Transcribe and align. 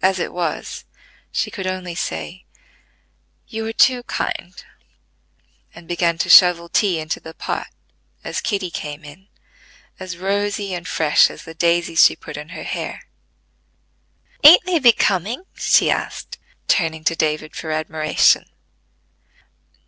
As 0.00 0.20
it 0.20 0.32
was, 0.32 0.84
she 1.32 1.50
could 1.50 1.66
only 1.66 1.96
say, 1.96 2.44
"You 3.48 3.66
are 3.66 3.72
too 3.72 4.04
kind," 4.04 4.54
and 5.74 5.88
begin 5.88 6.18
to 6.18 6.30
shovel 6.30 6.68
tea 6.68 7.00
into 7.00 7.18
the 7.18 7.34
pot, 7.34 7.66
as 8.22 8.40
Kitty 8.40 8.70
came 8.70 9.02
in, 9.02 9.26
as 9.98 10.16
rosy 10.16 10.72
and 10.72 10.86
fresh 10.86 11.28
as 11.30 11.42
the 11.42 11.54
daisies 11.54 12.04
she 12.04 12.14
put 12.14 12.36
in 12.36 12.50
her 12.50 12.62
hair. 12.62 13.08
"Ain't 14.44 14.64
they 14.66 14.78
becoming?" 14.78 15.42
she 15.56 15.90
asked, 15.90 16.38
turning 16.68 17.02
to 17.02 17.16
David 17.16 17.56
for 17.56 17.72
admiration. 17.72 18.44